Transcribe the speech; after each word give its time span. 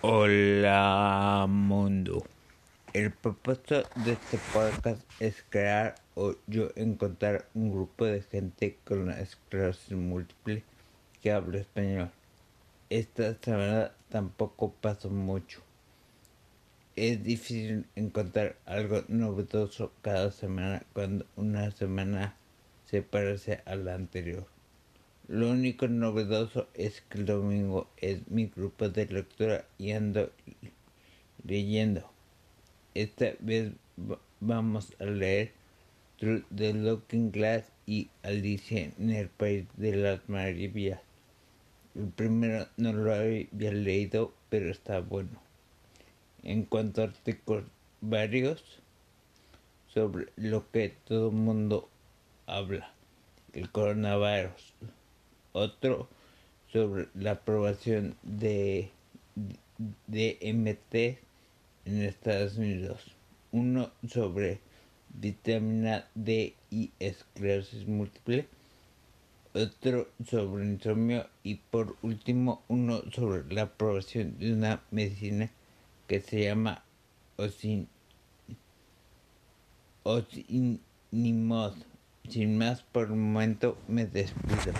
Hola 0.00 1.46
mundo. 1.48 2.24
El 2.92 3.10
propósito 3.10 3.82
de 3.96 4.12
este 4.12 4.38
podcast 4.52 5.02
es 5.18 5.44
crear 5.50 5.96
o 6.14 6.36
yo 6.46 6.68
encontrar 6.76 7.48
un 7.52 7.72
grupo 7.72 8.04
de 8.04 8.22
gente 8.22 8.78
con 8.84 9.00
una 9.00 9.18
esclerosis 9.18 9.96
múltiple 9.96 10.62
que 11.20 11.32
habla 11.32 11.58
español. 11.58 12.12
Esta 12.90 13.34
semana 13.42 13.90
tampoco 14.08 14.70
pasó 14.70 15.10
mucho. 15.10 15.62
Es 16.94 17.24
difícil 17.24 17.84
encontrar 17.96 18.54
algo 18.66 19.02
novedoso 19.08 19.90
cada 20.00 20.30
semana 20.30 20.84
cuando 20.92 21.26
una 21.34 21.72
semana 21.72 22.36
se 22.84 23.02
parece 23.02 23.62
a 23.66 23.74
la 23.74 23.96
anterior. 23.96 24.46
Lo 25.28 25.50
único 25.50 25.86
novedoso 25.88 26.68
es 26.72 27.02
que 27.02 27.18
el 27.18 27.26
domingo 27.26 27.86
es 27.98 28.26
mi 28.28 28.46
grupo 28.46 28.88
de 28.88 29.04
lectura 29.04 29.66
y 29.76 29.90
ando 29.90 30.32
leyendo. 31.44 32.10
Esta 32.94 33.34
vez 33.38 33.72
vamos 34.40 34.94
a 34.98 35.04
leer 35.04 35.52
Through 36.16 36.46
the 36.56 36.72
Looking 36.72 37.30
Glass 37.30 37.70
y 37.84 38.08
Alicia 38.22 38.90
en 38.98 39.10
el 39.10 39.28
País 39.28 39.66
de 39.76 39.96
las 39.96 40.26
Maravillas. 40.30 41.02
El 41.94 42.08
primero 42.08 42.66
no 42.78 42.94
lo 42.94 43.14
había 43.14 43.46
leído, 43.52 44.32
pero 44.48 44.70
está 44.70 45.00
bueno. 45.00 45.42
En 46.42 46.64
cuanto 46.64 47.02
a 47.02 47.04
artículos 47.04 47.64
varios 48.00 48.64
sobre 49.88 50.28
lo 50.36 50.70
que 50.70 50.94
todo 51.04 51.28
el 51.28 51.36
mundo 51.36 51.90
habla, 52.46 52.94
el 53.52 53.70
coronavirus 53.70 54.72
otro 55.58 56.08
sobre 56.72 57.08
la 57.14 57.32
aprobación 57.32 58.16
de 58.22 58.90
DMT 60.06 60.94
en 60.94 62.02
Estados 62.02 62.56
Unidos, 62.56 63.00
uno 63.52 63.90
sobre 64.08 64.60
vitamina 65.08 66.06
D 66.14 66.54
y 66.70 66.90
esclerosis 66.98 67.86
múltiple, 67.86 68.46
otro 69.54 70.08
sobre 70.26 70.64
insomnio 70.64 71.26
y 71.42 71.56
por 71.56 71.96
último 72.02 72.62
uno 72.68 73.02
sobre 73.12 73.52
la 73.52 73.62
aprobación 73.62 74.38
de 74.38 74.52
una 74.52 74.82
medicina 74.90 75.50
que 76.06 76.20
se 76.20 76.44
llama 76.44 76.84
Osin 77.36 77.88
Osinimod. 80.02 81.74
Sin 82.28 82.58
más 82.58 82.82
por 82.82 83.04
el 83.04 83.16
momento 83.16 83.78
me 83.88 84.04
despido. 84.04 84.72